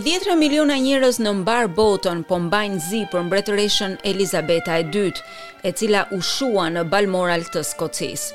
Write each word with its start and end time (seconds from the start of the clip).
Dhjetra 0.00 0.32
miliona 0.38 0.78
njerëz 0.80 1.18
në 1.20 1.32
mbar 1.42 1.66
botën 1.76 2.22
po 2.28 2.38
mbajnë 2.40 2.78
zi 2.80 3.00
për 3.12 3.26
mbretëreshën 3.26 3.98
Elizabeta 4.08 4.78
e 4.80 4.86
dytë, 4.94 5.24
e 5.68 5.72
cila 5.76 6.06
u 6.16 6.22
shua 6.24 6.70
në 6.72 6.86
Balmoral 6.92 7.44
të 7.52 7.60
Skocisë. 7.72 8.30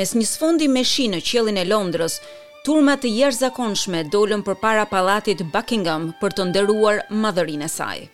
Mes 0.00 0.14
një 0.16 0.24
sfondi 0.30 0.70
me 0.78 0.86
shi 0.94 1.10
në 1.12 1.20
qjellin 1.28 1.60
e 1.60 1.66
Londrës, 1.68 2.16
turma 2.64 2.96
të 2.96 3.12
jashtëzakonshme 3.18 4.06
dolën 4.16 4.46
përpara 4.48 4.88
pallatit 4.94 5.44
Buckingham 5.52 6.12
për 6.22 6.38
të 6.40 6.48
nderuar 6.54 7.04
madhërinë 7.26 7.68
e 7.68 7.74
saj. 7.76 8.04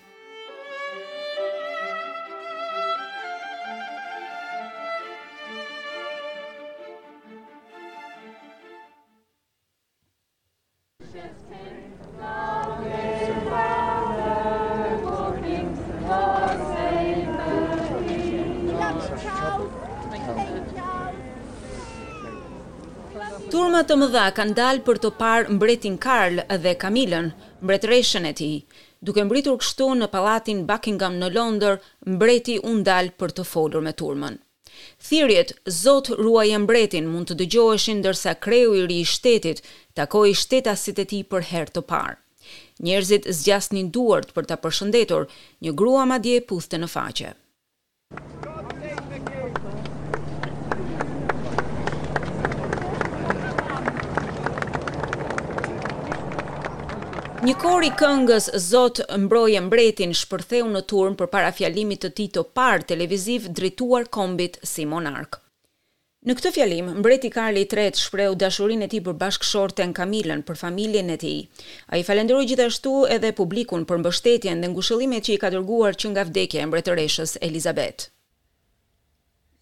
Turma 23.51 23.81
të 23.83 23.97
mëdha 23.99 24.25
kanë 24.37 24.55
dalë 24.59 24.83
për 24.87 24.99
të 25.03 25.11
parë 25.19 25.55
mbretin 25.57 25.97
Karl 26.05 26.43
dhe 26.65 26.75
Kamilën, 26.83 27.31
mbretreshën 27.65 28.27
e 28.29 28.33
tij. 28.41 28.59
Duke 29.03 29.25
mbritur 29.27 29.57
kështu 29.63 29.89
në 29.99 30.09
pallatin 30.13 30.61
Buckingham 30.69 31.17
në 31.19 31.31
Londër, 31.37 31.81
mbreti 32.13 32.59
u 32.61 32.77
ndal 32.83 33.11
për 33.19 33.35
të 33.39 33.47
folur 33.51 33.83
me 33.87 33.95
turmën. 34.03 34.37
Thirrjet 35.09 35.55
Zot 35.67 36.13
ruaj 36.21 36.53
mbretin 36.63 37.09
mund 37.11 37.31
të 37.33 37.39
dëgjoheshin 37.43 37.99
ndërsa 38.05 38.37
kreu 38.45 38.77
i 38.79 38.85
ri 38.87 39.01
i 39.03 39.09
shtetit 39.15 39.65
takoi 39.99 40.37
shtetasit 40.45 41.01
e 41.05 41.09
tij 41.13 41.25
për 41.33 41.49
herë 41.51 41.75
të 41.79 41.87
parë. 41.91 42.17
Njerëzit 42.87 43.27
zgjasnin 43.41 43.91
duart 43.95 44.31
për 44.37 44.49
ta 44.53 44.61
përshëndetur, 44.63 45.27
një 45.65 45.73
grua 45.81 46.07
madje 46.15 46.39
puthte 46.51 46.77
në 46.81 46.89
faqe. 46.95 47.35
Një 57.41 57.55
kor 57.57 57.81
i 57.81 57.89
këngës 57.97 58.51
Zot 58.69 58.99
mbroje 59.17 59.63
mbretin 59.65 60.11
shpërtheu 60.19 60.67
në 60.69 60.83
turm 60.91 61.15
për 61.17 61.31
para 61.33 61.49
fjalimit 61.57 62.03
të 62.05 62.11
tij 62.19 62.27
të 62.35 62.43
parë 62.59 62.85
televiziv 62.91 63.47
drejtuar 63.57 64.05
kombit 64.13 64.59
si 64.71 64.85
monark. 64.85 65.39
Në 66.29 66.35
këtë 66.37 66.51
fjalim, 66.59 66.91
mbreti 66.99 67.31
Karli 67.33 67.63
III 67.65 67.97
shprehu 67.97 68.35
dashurinë 68.37 68.85
e 68.85 68.91
tij 68.93 69.01
për 69.07 69.17
bashkëshorten 69.23 69.95
Kamilën, 69.97 70.43
për 70.45 70.61
familjen 70.67 71.09
e 71.17 71.17
tij. 71.23 71.39
Ai 71.89 72.03
falënderoi 72.05 72.45
gjithashtu 72.51 72.93
edhe 73.17 73.33
publikun 73.41 73.87
për 73.89 74.03
mbështetjen 74.03 74.61
dhe 74.61 74.75
ngushëllimet 74.75 75.31
që 75.31 75.37
i 75.37 75.41
ka 75.41 75.51
dërguar 75.57 75.97
që 75.97 76.11
nga 76.13 76.27
vdekja 76.29 76.67
e 76.67 76.67
mbretëreshës 76.69 77.37
Elizabeth. 77.49 78.11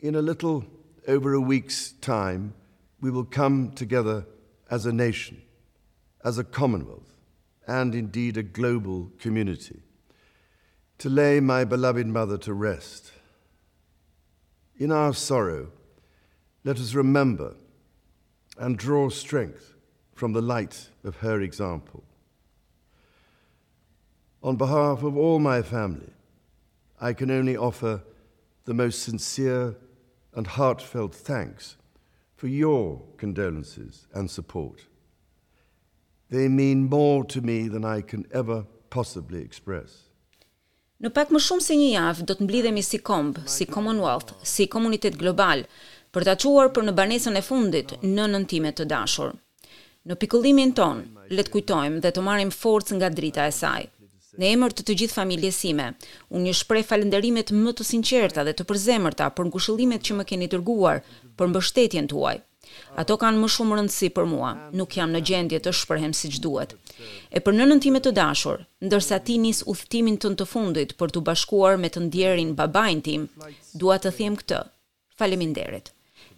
In 0.02 0.18
a 0.18 0.24
little 0.30 0.64
over 1.06 1.38
a 1.38 1.44
week's 1.54 1.92
time, 2.10 2.50
we 2.98 3.14
will 3.14 3.28
come 3.38 3.68
together 3.82 4.24
as 4.68 4.82
a 4.82 4.90
nation, 5.04 5.38
as 6.24 6.42
a 6.42 6.44
commonwealth 6.58 7.07
and 7.68 7.94
indeed 7.94 8.38
a 8.38 8.42
global 8.42 9.12
community, 9.18 9.78
to 10.96 11.08
lay 11.10 11.38
my 11.38 11.64
beloved 11.64 12.06
mother 12.06 12.38
to 12.38 12.54
rest. 12.54 13.12
In 14.78 14.90
our 14.90 15.12
sorrow, 15.12 15.68
let 16.64 16.78
us 16.80 16.94
remember 16.94 17.54
and 18.56 18.76
draw 18.78 19.10
strength 19.10 19.74
from 20.14 20.32
the 20.32 20.40
light 20.40 20.88
of 21.04 21.16
her 21.16 21.40
example. 21.42 22.02
On 24.42 24.56
behalf 24.56 25.02
of 25.02 25.16
all 25.16 25.38
my 25.38 25.60
family, 25.60 26.12
I 27.00 27.12
can 27.12 27.30
only 27.30 27.56
offer 27.56 28.02
the 28.64 28.74
most 28.74 29.02
sincere 29.02 29.76
and 30.34 30.46
heartfelt 30.46 31.14
thanks 31.14 31.76
for 32.34 32.46
your 32.46 33.02
condolences 33.18 34.06
and 34.14 34.30
support. 34.30 34.86
they 36.30 36.48
mean 36.48 36.88
more 36.88 37.24
to 37.24 37.40
me 37.40 37.68
than 37.68 37.84
i 37.84 38.02
can 38.02 38.24
ever 38.40 38.60
possibly 38.96 39.40
express 39.46 39.96
në 41.04 41.10
pak 41.16 41.30
më 41.32 41.40
shumë 41.42 41.64
se 41.66 41.76
një 41.80 41.88
javë 41.92 42.24
do 42.28 42.34
të 42.36 42.46
mblidhemi 42.46 42.82
si 42.84 43.00
komb 43.10 43.38
si 43.56 43.66
commonwealth 43.70 44.34
si 44.52 44.66
komunitet 44.74 45.16
global 45.20 45.62
për 46.16 46.26
ta 46.28 46.34
çuar 46.44 46.70
për 46.76 46.86
në 46.88 46.94
banesën 46.98 47.38
e 47.40 47.44
fundit 47.48 47.94
në 48.02 48.26
nëntimet 48.34 48.76
të 48.80 48.88
dashur 48.92 49.30
në 50.08 50.16
pikullimin 50.22 50.74
ton 50.78 51.00
le 51.30 51.44
të 51.44 51.52
kujtojmë 51.54 52.02
dhe 52.04 52.12
të 52.16 52.24
marrim 52.28 52.52
forcë 52.54 52.98
nga 52.98 53.14
drita 53.20 53.46
e 53.50 53.54
saj 53.64 53.84
Në 54.38 54.46
emër 54.54 54.70
të 54.76 54.82
të 54.86 54.94
gjithë 55.00 55.16
familjes 55.18 55.56
sime, 55.58 55.84
unë 56.30 56.46
ju 56.46 56.58
shpreh 56.58 56.84
falënderimet 56.86 57.48
më 57.56 57.70
të 57.74 57.86
sinqerta 57.88 58.44
dhe 58.46 58.52
të 58.54 58.66
përzemërta 58.68 59.26
për 59.34 59.48
ngushëllimet 59.48 60.04
që 60.06 60.14
më 60.20 60.24
keni 60.30 60.46
dërguar 60.52 61.00
për 61.36 61.50
mbështetjen 61.50 62.06
tuaj. 62.12 62.36
Ato 63.02 63.16
kanë 63.20 63.40
më 63.42 63.48
shumë 63.54 63.76
rëndësi 63.78 64.08
për 64.16 64.26
mua. 64.30 64.50
Nuk 64.80 64.96
jam 64.98 65.12
në 65.12 65.20
gjendje 65.30 65.60
të 65.64 65.72
shprehem 65.80 66.14
siç 66.20 66.38
duhet. 66.44 66.74
E 67.36 67.42
për 67.46 67.56
nënën 67.58 67.82
time 67.84 68.00
të 68.04 68.12
dashur, 68.18 68.64
ndërsa 68.88 69.18
ti 69.28 69.36
nis 69.42 69.62
udhëtimin 69.72 70.16
tënd 70.24 70.40
të 70.40 70.48
fundit 70.52 70.96
për 71.00 71.14
të 71.14 71.22
bashkuar 71.28 71.78
me 71.82 71.90
të 71.94 72.02
ndjerin 72.06 72.54
babain 72.58 73.04
tim, 73.08 73.28
dua 73.82 73.98
të 74.02 74.14
them 74.18 74.38
këtë. 74.40 74.62
Faleminderit. 75.20 75.92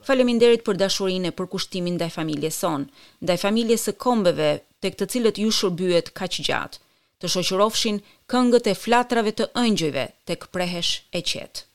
Faleminderit 0.09 0.63
për 0.67 0.79
dashurinë 0.81 1.31
e 1.31 1.37
përkushtimin 1.39 1.99
ndaj 1.99 2.11
familjes 2.19 2.61
son, 2.65 2.87
ndaj 3.25 3.39
familjes 3.47 3.89
së 3.89 3.95
kombeve 4.05 4.51
tek 4.85 4.97
të 4.97 5.11
cilët 5.15 5.41
ju 5.43 5.51
shërbyet 5.61 6.13
kaq 6.21 6.41
gjatë. 6.49 6.83
Të 7.21 7.29
shoqërofshin 7.33 7.99
këngët 8.33 8.71
e 8.73 8.79
flatrave 8.85 9.35
të 9.37 9.51
ëngjëjve 9.65 10.07
tek 10.31 10.47
prehesh 10.57 10.95
e 11.13 11.21
qetë. 11.31 11.70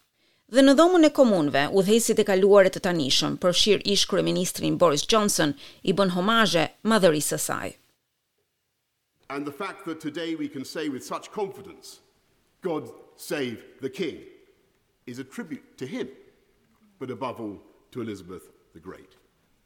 Dhe 0.54 0.62
në 0.62 0.74
dhomën 0.78 1.08
e 1.08 1.10
komunëve, 1.10 1.62
udhëheqësit 1.74 2.20
e 2.22 2.24
kaluar 2.28 2.68
e 2.70 2.72
të 2.74 2.82
tanishëm, 2.86 3.36
përfshirë 3.42 3.86
ish 3.90 4.04
kryeministrin 4.12 4.76
Boris 4.84 5.02
Johnson, 5.10 5.56
i 5.82 5.90
bën 5.98 6.12
homazhe 6.14 6.68
madhërisë 6.92 7.32
së 7.34 7.40
saj. 7.46 7.70
And 9.34 9.42
the 9.48 9.52
fact 9.62 9.86
that 9.86 10.00
today 10.00 10.36
we 10.36 10.48
can 10.48 10.64
say 10.64 10.88
with 10.90 11.04
such 11.04 11.32
confidence, 11.32 12.02
God 12.62 12.92
save 13.18 13.64
the 13.82 13.90
king, 13.90 14.22
is 15.08 15.18
a 15.18 15.24
tribute 15.24 15.80
to 15.80 15.88
him, 15.88 16.08
but 17.00 17.10
above 17.10 17.42
all 17.42 17.58
to 17.92 18.02
Elizabeth 18.02 18.52
the 18.74 18.80
Great, 18.80 19.16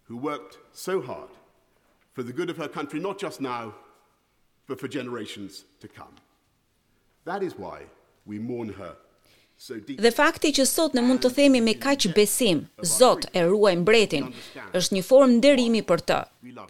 who 0.07 0.15
worked 0.15 0.59
so 0.71 1.01
hard 1.01 1.31
for 2.13 2.23
the 2.23 2.31
good 2.31 2.49
of 2.49 2.55
her 2.55 2.69
country 2.69 3.01
not 3.01 3.19
just 3.19 3.41
now, 3.41 3.75
but 4.65 4.79
for 4.79 4.87
generations 4.87 5.65
to 5.81 5.89
come. 5.89 6.15
That 7.25 7.43
is 7.43 7.57
why 7.57 7.81
we 8.25 8.39
mourn 8.39 8.69
her 8.79 8.95
Dhe 10.03 10.09
fakti 10.15 10.53
që 10.55 10.63
sot 10.69 10.93
ne 10.95 11.01
mund 11.03 11.19
të 11.23 11.29
themi 11.37 11.59
me 11.63 11.73
kaq 11.85 12.05
besim, 12.15 12.59
Zot 12.95 13.25
e 13.35 13.41
ruaj 13.45 13.75
mbretin, 13.81 14.29
është 14.79 14.95
një 14.95 15.01
formë 15.09 15.33
nderimi 15.39 15.81
për 15.89 16.03
të, 16.11 16.19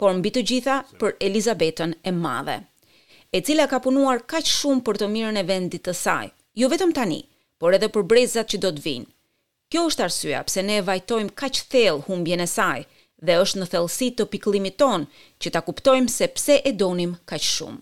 por 0.00 0.14
mbi 0.18 0.32
të 0.34 0.42
gjitha 0.50 0.78
për 1.02 1.14
Elizabetën 1.28 1.92
e 2.02 2.12
Madhe, 2.24 2.56
e 3.36 3.40
cila 3.46 3.68
ka 3.72 3.78
punuar 3.84 4.24
kaq 4.32 4.50
shumë 4.56 4.82
për 4.88 4.98
të 5.04 5.08
mirën 5.12 5.38
e 5.38 5.44
vendit 5.52 5.84
të 5.86 5.94
saj, 6.02 6.24
jo 6.60 6.70
vetëm 6.72 6.94
tani, 6.98 7.20
por 7.60 7.76
edhe 7.78 7.92
për 7.94 8.06
brezat 8.12 8.50
që 8.50 8.60
do 8.66 8.72
të 8.74 8.84
vinë. 8.88 9.08
Kjo 9.70 9.84
është 9.90 10.04
arsyeja 10.08 10.40
pse 10.48 10.64
ne 10.66 10.80
e 10.80 10.86
vajtojmë 10.90 11.36
kaq 11.40 11.60
thellë 11.70 12.04
humbjen 12.08 12.42
e 12.42 12.48
saj 12.56 12.82
dhe 13.22 13.38
është 13.44 13.60
në 13.62 13.70
thellësi 13.72 14.10
të 14.18 14.26
pikëllimit 14.32 14.78
ton 14.82 15.06
që 15.38 15.54
ta 15.54 15.62
kuptojmë 15.68 16.10
se 16.18 16.26
pse 16.34 16.58
e 16.66 16.74
donim 16.82 17.14
kaq 17.30 17.46
shumë. 17.52 17.78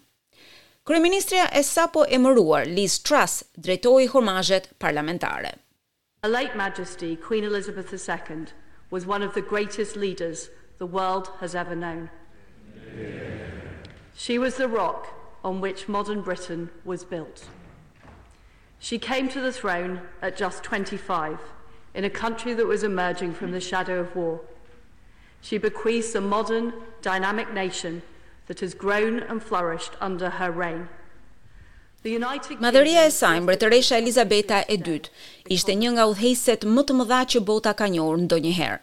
Kryeministrja 0.89 1.51
e 1.53 1.61
sapo 1.63 2.05
emëruar 2.09 2.65
Liz 2.65 2.99
Truss 3.03 3.43
drejtoi 3.61 4.09
homazhet 4.09 4.69
parlamentare. 4.79 5.51
Her 6.23 6.31
late 6.31 6.57
Majesty 6.57 7.15
Queen 7.15 7.45
Elizabeth 7.45 7.93
II 7.93 8.47
was 8.89 9.05
one 9.05 9.21
of 9.23 9.35
the 9.35 9.43
greatest 9.43 9.97
leaders 9.97 10.49
the 10.79 10.87
world 10.87 11.31
has 11.41 11.55
ever 11.55 11.77
known. 11.77 12.09
She 14.15 14.39
was 14.39 14.57
the 14.57 14.67
rock 14.67 15.13
on 15.45 15.61
which 15.61 15.89
modern 15.91 16.23
Britain 16.23 16.71
was 16.87 17.05
built. 17.05 17.47
She 18.79 18.99
came 18.99 19.29
to 19.29 19.43
the 19.43 19.53
throne 19.53 20.01
at 20.23 20.39
just 20.39 20.65
25 20.65 21.39
in 21.93 22.05
a 22.05 22.09
country 22.25 22.55
that 22.55 22.65
was 22.67 22.83
emerging 22.83 23.35
from 23.35 23.51
the 23.51 23.61
shadow 23.61 24.01
of 24.01 24.17
war. 24.17 24.41
She 25.43 25.59
bequeathed 25.59 26.17
a 26.17 26.23
modern, 26.23 26.73
dynamic 27.03 27.53
nation 27.53 28.01
that 28.49 28.61
has 28.61 28.75
grown 28.75 29.21
and 29.31 29.41
flourished 29.43 29.93
under 30.01 30.31
her 30.41 30.51
reign. 30.63 30.89
Madhëria 32.67 33.05
e 33.07 33.11
saj, 33.11 33.39
mbretëresha 33.43 33.99
Elizabeta 34.01 34.59
e 34.71 34.77
dytë, 34.81 35.11
ishte 35.55 35.75
një 35.77 35.91
nga 35.97 36.05
udhëheqësit 36.09 36.65
më 36.77 36.85
të 36.89 36.95
mëdha 37.01 37.19
që 37.33 37.43
bota 37.49 37.73
ka 37.81 37.89
njohur 37.91 38.21
ndonjëherë. 38.23 38.79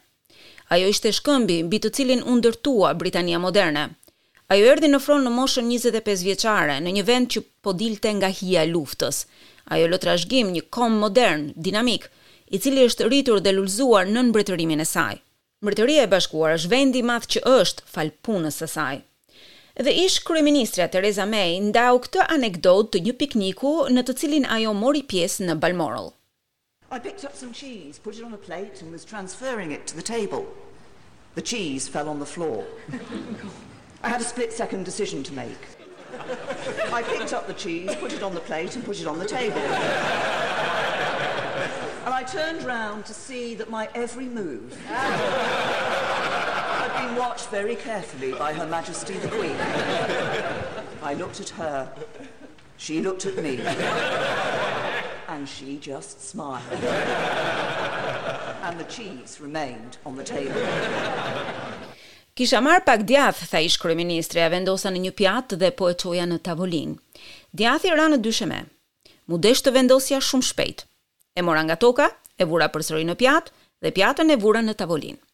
Ajo 0.73 0.89
ishte 0.93 1.13
shkëmbi 1.15 1.57
mbi 1.67 1.79
të 1.81 1.91
cilin 1.97 2.21
u 2.27 2.35
ndërtua 2.37 2.91
Britania 2.99 3.39
moderne. 3.39 3.85
Ajo 4.53 4.67
erdhi 4.73 4.89
në 4.91 4.99
fron 5.01 5.23
në 5.25 5.31
moshën 5.39 5.69
25 5.71 6.25
vjeçare, 6.27 6.75
në 6.85 6.91
një 6.99 7.03
vend 7.09 7.31
që 7.33 7.43
po 7.65 7.73
dilte 7.73 8.11
nga 8.19 8.29
hija 8.39 8.67
e 8.67 8.71
luftës. 8.75 9.23
Ajo 9.73 9.87
lë 9.89 10.01
trashëgim 10.05 10.51
një 10.53 10.65
kom 10.69 10.99
modern, 11.01 11.47
dinamik, 11.55 12.09
i 12.53 12.59
cili 12.61 12.83
është 12.85 13.07
rritur 13.09 13.41
dhe 13.41 13.55
lulzuar 13.57 14.05
nën 14.11 14.29
mbretërimin 14.29 14.83
e 14.83 14.91
saj. 14.93 15.17
Mbretëria 15.65 16.05
e 16.05 16.11
Bashkuar 16.11 16.59
është 16.59 16.69
vendi 16.75 17.01
i 17.01 17.07
madh 17.09 17.31
që 17.33 17.45
është 17.57 17.87
fal 17.89 18.11
punës 18.25 18.61
së 18.61 18.69
saj. 18.75 19.01
Dhe 19.77 20.05
ish 20.05 20.23
kryeministrja 20.23 20.87
Theresa 20.87 21.25
May 21.27 21.59
ndau 21.59 21.97
këtë 21.99 22.25
anekdot 22.35 22.91
të 22.93 22.99
një 23.07 23.13
pikniku 23.19 23.71
në 23.91 24.01
të 24.07 24.13
cilin 24.21 24.45
ajo 24.55 24.71
mori 24.83 25.01
pjesë 25.11 25.45
në 25.49 25.55
Balmoral. 25.65 26.05
I 26.89 26.97
picked 27.07 27.25
up 27.29 27.35
some 27.35 27.51
cheese, 27.51 27.99
put 28.05 28.15
it 28.17 28.23
on 28.23 28.33
a 28.33 28.37
plate 28.45 28.79
and 28.81 28.89
was 28.95 29.03
transferring 29.09 29.71
it 29.77 29.85
to 29.87 29.95
the 29.97 30.01
table. 30.11 30.45
The 31.33 31.41
cheese 31.51 31.89
fell 31.95 32.07
on 32.07 32.19
the 32.19 32.25
floor. 32.35 32.63
I 34.01 34.07
had 34.13 34.21
a 34.21 34.23
split 34.31 34.53
second 34.53 34.85
decision 34.85 35.23
to 35.23 35.33
make. 35.33 35.59
I 36.93 37.03
picked 37.03 37.33
up 37.33 37.45
the 37.47 37.53
cheese, 37.65 37.93
put 37.95 38.13
it 38.13 38.23
on 38.23 38.33
the 38.33 38.39
plate 38.51 38.77
and 38.77 38.85
put 38.85 39.01
it 39.01 39.07
on 39.07 39.19
the 39.19 39.25
table. 39.27 39.59
and 39.59 42.13
I 42.13 42.23
turned 42.23 42.63
round 42.63 43.05
to 43.07 43.13
see 43.13 43.55
that 43.55 43.69
my 43.69 43.89
every 43.93 44.27
move 44.27 44.73
been 46.99 47.15
watched 47.23 47.47
very 47.59 47.75
carefully 47.87 48.31
by 48.43 48.49
Her 48.59 48.67
Majesty 48.77 49.15
the 49.25 49.29
Queen. 49.37 49.57
I 51.09 51.11
looked 51.21 51.39
at 51.45 51.49
her. 51.61 51.77
She 52.83 52.95
looked 53.07 53.23
at 53.31 53.35
me. 53.47 53.53
And 55.33 55.43
she 55.55 55.69
just 55.91 56.15
smiled. 56.31 56.81
And 58.67 58.75
the 58.83 58.89
cheese 58.95 59.31
remained 59.47 59.91
on 60.07 60.13
the 60.19 60.27
table. 60.37 60.61
Kisha 62.37 62.59
marë 62.67 62.81
pak 62.89 63.01
djath, 63.09 63.41
tha 63.51 63.59
ish 63.67 63.77
kërëministri, 63.81 64.41
a 64.43 64.49
vendosa 64.53 64.91
në 64.91 64.99
një 65.05 65.11
pjatë 65.21 65.59
dhe 65.61 65.69
po 65.79 65.87
e 65.91 65.95
qoja 66.01 66.25
në 66.27 66.39
tavolin. 66.47 66.97
Djathi 67.59 67.93
ra 67.95 68.07
në 68.11 68.19
dysheme. 68.25 68.59
Mudesh 69.31 69.63
të 69.63 69.75
vendosja 69.79 70.19
shumë 70.21 70.47
shpejt. 70.51 70.85
E 71.39 71.41
mora 71.47 71.61
nga 71.67 71.77
toka, 71.85 72.09
e 72.41 72.43
vura 72.49 72.67
për 72.75 72.83
sëri 72.89 73.07
në 73.07 73.15
pjatë, 73.23 73.55
dhe 73.83 73.95
pjatën 73.97 74.35
e 74.35 74.39
vura 74.43 74.61
në 74.63 74.75
tavolinë. 74.81 75.24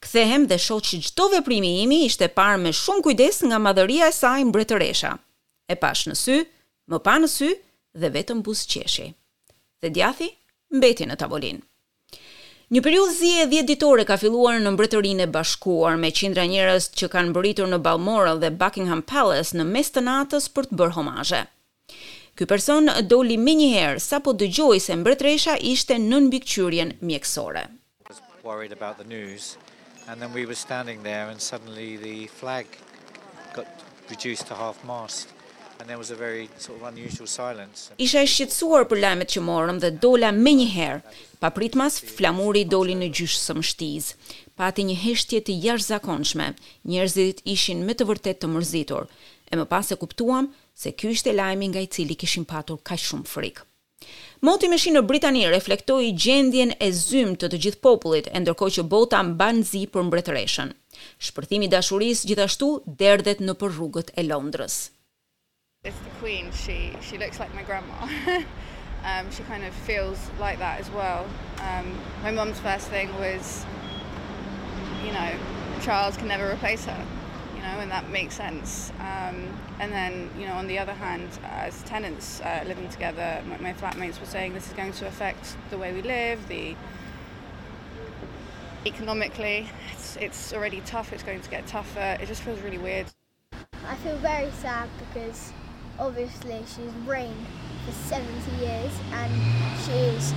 Kthehem 0.00 0.46
dhe 0.48 0.56
shoh 0.58 0.80
që 0.80 0.98
çdo 1.06 1.24
veprimi 1.32 1.70
i 1.78 1.80
imi 1.84 1.98
ishte 2.08 2.26
parë 2.36 2.60
me 2.62 2.70
shumë 2.76 3.04
kujdes 3.04 3.42
nga 3.48 3.58
madhëria 3.64 4.06
e 4.10 4.14
saj 4.18 4.42
mbretëresha. 4.48 5.10
E 5.72 5.74
pash 5.82 6.06
në 6.08 6.14
sy, 6.16 6.36
më 6.90 6.98
pa 7.04 7.18
në 7.20 7.28
sy 7.28 7.50
dhe 8.00 8.08
vetëm 8.16 8.40
buzqeshi. 8.46 9.10
Dhe 9.80 9.92
djathi 9.92 10.30
mbeti 10.72 11.04
në 11.06 11.18
tavolinë. 11.20 11.60
Një 12.70 12.80
periudhë 12.86 13.28
e 13.42 13.46
10 13.52 13.66
ditore 13.68 14.04
ka 14.08 14.14
filluar 14.22 14.60
në 14.62 14.70
Mbretërinë 14.76 15.24
e 15.26 15.30
Bashkuar 15.34 15.96
me 15.98 16.12
qindra 16.14 16.44
njerëz 16.46 16.84
që 17.00 17.08
kanë 17.12 17.30
mbërritur 17.32 17.66
në 17.68 17.80
Balmoral 17.82 18.38
dhe 18.38 18.52
Buckingham 18.60 19.00
Palace 19.02 19.58
në 19.58 19.64
mes 19.72 19.90
të 19.90 20.04
natës 20.06 20.46
për 20.54 20.70
të 20.70 20.78
bërë 20.78 20.94
homazhe. 20.96 21.40
Ky 22.38 22.46
person 22.46 22.86
doli 23.10 23.36
menjëherë 23.48 23.98
sapo 24.06 24.36
dëgjoi 24.38 24.78
se 24.86 24.94
mbretëresha 25.02 25.58
ishte 25.74 25.98
nën 25.98 26.30
mbikëqyrjen 26.30 26.94
mjekësore. 27.02 27.64
And 30.10 30.20
then 30.20 30.32
we 30.34 30.44
were 30.44 30.56
standing 30.56 31.04
there 31.04 31.28
and 31.30 31.40
suddenly 31.40 31.96
the 31.96 32.26
flag 32.26 32.66
got 33.54 33.66
reduced 34.10 34.44
to 34.48 34.54
half 34.54 34.84
mast 34.84 35.28
and 35.78 35.88
there 35.88 35.96
was 35.98 36.10
a 36.10 36.16
very 36.16 36.48
sort 36.58 36.80
of 36.80 36.84
unusual 36.92 37.28
silence. 37.28 37.78
Isha 38.06 38.22
e 38.24 38.26
shqetësuar 38.26 38.88
për 38.90 39.00
lajmet 39.04 39.30
që 39.36 39.44
morëm 39.46 39.78
dhe 39.84 39.92
dola 40.02 40.32
menjëherë. 40.34 40.98
Papritmas 41.46 42.00
flamuri 42.02 42.64
doli 42.74 42.98
në 42.98 43.12
gjysmë 43.20 43.62
shtiz. 43.70 44.10
Pati 44.58 44.88
një 44.90 44.98
heshtje 45.06 45.44
të 45.46 45.58
jashtëzakonshme. 45.68 46.50
Njerëzit 46.90 47.44
ishin 47.54 47.86
me 47.86 47.94
të 47.94 48.10
vërtetë 48.10 48.42
të 48.42 48.52
mërzitur 48.58 49.06
e 49.46 49.62
më 49.62 49.68
pas 49.76 49.94
e 49.94 50.00
kuptuam 50.02 50.50
se 50.74 50.90
ky 50.90 51.14
ishte 51.14 51.30
lajmi 51.38 51.70
nga 51.70 51.86
i 51.86 51.92
cili 51.94 52.18
kishim 52.18 52.42
patur 52.50 52.82
kaq 52.82 52.98
shumë 53.06 53.28
frikë. 53.36 53.69
Moti 54.48 54.68
me 54.72 54.78
shi 54.80 54.90
në 54.94 55.00
Britani 55.08 55.42
reflektoi 55.52 56.08
gjendjen 56.24 56.70
e 56.86 56.88
zymë 57.00 57.34
të 57.42 57.50
të 57.52 57.58
gjithë 57.64 57.80
popullit, 57.86 58.30
e 58.34 58.40
ndërkohë 58.40 58.76
që 58.78 58.84
bota 58.94 59.20
mban 59.30 59.60
zi 59.70 59.82
për 59.96 60.06
mbretëreshën. 60.08 60.72
Shpërthimi 61.28 61.68
i 61.68 61.72
dashurisë 61.74 62.30
gjithashtu 62.30 62.70
derdhet 63.02 63.42
në 63.44 63.56
për 63.62 63.74
rrugët 63.76 64.14
e 64.20 64.24
Londrës. 64.30 64.78
It's 65.88 66.00
the 66.08 66.14
queen, 66.22 66.48
she 66.64 66.78
she 67.08 67.18
looks 67.24 67.38
like 67.42 67.52
my 67.56 67.62
grandma. 67.62 68.08
um 69.10 69.30
she 69.36 69.44
kind 69.50 69.64
of 69.68 69.76
feels 69.90 70.24
like 70.44 70.58
that 70.64 70.80
as 70.84 70.90
well. 70.96 71.28
Um 71.68 71.92
my 72.24 72.32
mom's 72.40 72.60
first 72.68 72.88
thing 72.96 73.12
was 73.20 73.64
you 75.04 75.12
know, 75.12 75.28
Charles 75.84 76.16
can 76.20 76.28
never 76.32 76.48
replace 76.56 76.84
her. 76.92 77.00
you 77.60 77.66
know, 77.66 77.80
and 77.80 77.90
that 77.90 78.08
makes 78.10 78.34
sense. 78.34 78.90
Um, 79.00 79.46
and 79.80 79.92
then, 79.92 80.30
you 80.38 80.46
know, 80.46 80.54
on 80.54 80.66
the 80.66 80.78
other 80.78 80.94
hand, 80.94 81.28
as 81.44 81.82
tenants 81.82 82.40
uh, 82.40 82.64
living 82.66 82.88
together, 82.88 83.42
my, 83.48 83.58
my, 83.58 83.72
flatmates 83.74 84.18
were 84.18 84.26
saying 84.26 84.54
this 84.54 84.66
is 84.68 84.72
going 84.72 84.92
to 84.92 85.06
affect 85.06 85.56
the 85.68 85.76
way 85.76 85.92
we 85.92 86.00
live, 86.00 86.48
the 86.48 86.74
economically, 88.86 89.68
it's, 89.92 90.16
it's 90.16 90.54
already 90.54 90.80
tough, 90.86 91.12
it's 91.12 91.22
going 91.22 91.40
to 91.42 91.50
get 91.50 91.66
tougher. 91.66 92.16
It 92.20 92.26
just 92.26 92.40
feels 92.42 92.60
really 92.60 92.78
weird. 92.78 93.06
I 93.86 93.94
feel 93.96 94.16
very 94.16 94.50
sad 94.52 94.88
because 94.98 95.52
obviously 95.98 96.60
she's 96.66 96.92
reigned 97.06 97.46
for 97.84 97.92
70 97.92 98.24
years 98.58 98.90
and 99.12 99.78
she's 99.84 100.32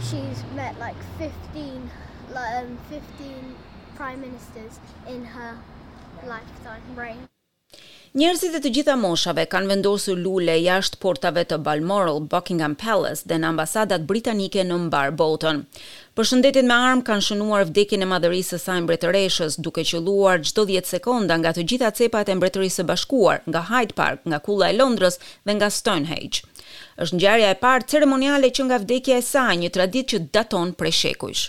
she's 0.00 0.44
met 0.54 0.78
like 0.78 0.96
15 1.18 1.90
like, 2.32 2.54
um, 2.64 2.78
15 2.88 3.54
prime 3.96 4.20
ministers 4.20 4.80
in 5.08 5.24
her 5.24 5.58
Njerëzit 8.14 8.54
e 8.56 8.60
të 8.64 8.70
gjitha 8.74 8.94
moshave 8.96 9.42
kanë 9.52 9.68
vendosur 9.72 10.16
lule 10.20 10.54
jashtë 10.64 10.98
portave 11.02 11.42
të 11.50 11.58
Balmoral, 11.66 12.20
Buckingham 12.32 12.76
Palace 12.82 13.26
dhe 13.28 13.36
në 13.42 13.50
ambasadat 13.52 14.06
britanike 14.10 14.62
në 14.64 14.78
mbar 14.86 15.10
botën. 15.20 15.60
Përshëndetit 16.16 16.68
me 16.70 16.76
armë 16.90 17.04
kanë 17.10 17.26
shënuar 17.28 17.66
vdekjen 17.68 18.06
e 18.06 18.08
madhërisë 18.14 18.54
së 18.56 18.60
saj 18.64 18.76
mbretëreshës, 18.86 19.58
duke 19.66 19.84
qelluar 19.90 20.40
çdo 20.52 20.64
10 20.72 20.88
sekonda 20.94 21.36
nga 21.42 21.52
të 21.58 21.66
gjitha 21.72 21.90
cepat 22.00 22.30
e 22.32 22.38
mbretërisë 22.38 22.80
së 22.80 22.86
bashkuar, 22.92 23.42
nga 23.50 23.64
Hyde 23.72 23.98
Park, 24.00 24.22
nga 24.28 24.38
Kulla 24.46 24.70
e 24.72 24.78
Londrës 24.80 25.20
dhe 25.44 25.58
nga 25.58 25.72
Stonehenge. 25.80 26.44
Është 27.04 27.18
ngjarja 27.20 27.50
e 27.52 27.60
parë 27.66 27.90
ceremoniale 27.94 28.54
që 28.56 28.68
nga 28.70 28.80
vdekja 28.86 29.20
e 29.20 29.28
saj, 29.32 29.58
një 29.64 29.74
traditë 29.76 30.14
që 30.14 30.24
daton 30.38 30.72
prej 30.78 30.94
shekujsh. 31.02 31.44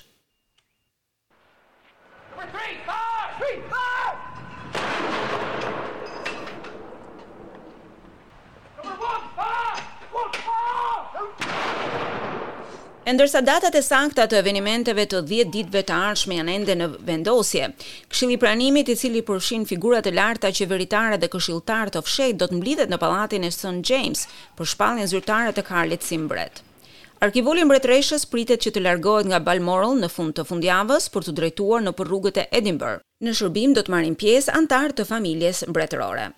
E 13.06 13.14
ndërsa 13.14 13.44
datat 13.46 13.76
e 13.78 13.84
sakta 13.86 14.24
të 14.26 14.40
evenimenteve 14.40 15.04
të 15.06 15.20
10 15.30 15.50
ditëve 15.54 15.82
të 15.86 15.94
ardhshme 16.08 16.40
janë 16.40 16.54
ende 16.58 16.76
në 16.80 16.86
vendosje, 17.06 17.68
Këshilli 18.10 18.34
i 18.34 18.38
Pranimit, 18.42 18.88
i 18.90 18.96
cili 18.98 19.20
përfshin 19.28 19.68
figurat 19.70 20.08
e 20.10 20.14
larta 20.18 20.50
qeveritare 20.58 21.20
dhe 21.22 21.28
këshilltarë 21.36 21.94
të 21.94 22.02
fshehtë, 22.08 22.38
do 22.42 22.48
të 22.50 22.58
mblidhet 22.58 22.90
në 22.90 22.98
pallatin 23.04 23.46
e 23.46 23.52
St 23.54 23.86
James 23.92 24.24
për 24.58 24.72
shpallin 24.72 25.10
zyrtare 25.12 25.52
të 25.54 25.64
Karlit 25.70 26.02
simbret. 26.08 26.64
mbret. 26.64 26.90
Arkivoli 27.28 27.66
mbretreshës 27.70 28.26
pritet 28.34 28.64
që 28.66 28.72
të 28.74 28.82
largohet 28.88 29.30
nga 29.30 29.40
Balmoral 29.50 29.94
në 30.02 30.10
fund 30.16 30.34
të 30.34 30.48
fundjavës 30.50 31.06
për 31.14 31.30
të 31.30 31.36
drejtuar 31.38 31.86
në 31.86 31.94
rrugët 32.02 32.38
e 32.42 32.48
Edinburgh. 32.58 33.06
Në 33.22 33.38
shërbim 33.38 33.78
do 33.78 33.86
të 33.86 33.92
marrin 33.94 34.16
pjesë 34.18 34.58
antar 34.58 34.98
të 34.98 35.06
familjes 35.14 35.62
mbretërore. 35.70 36.32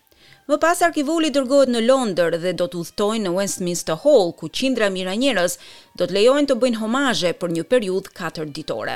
Më 0.48 0.56
pas 0.64 0.80
arkivulli 0.86 1.28
dërgohet 1.36 1.72
në 1.76 1.80
Londër 1.90 2.38
dhe 2.40 2.54
do 2.62 2.68
të 2.72 2.80
udhtojnë 2.82 3.26
në 3.26 3.34
Westminster 3.38 4.00
Hall, 4.06 4.32
ku 4.40 4.48
qindra 4.62 4.88
mijëra 4.96 5.18
njerëz 5.20 5.58
do 6.00 6.08
të 6.08 6.16
lejojnë 6.20 6.48
të 6.54 6.58
bëjnë 6.62 6.82
homazhe 6.86 7.34
për 7.42 7.56
një 7.58 7.66
periudhë 7.74 8.50
ditore. 8.60 8.96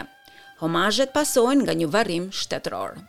Homazhet 0.64 1.12
pasojnë 1.20 1.64
nga 1.68 1.74
një 1.84 1.88
varrim 1.98 2.32
shtetror. 2.44 3.02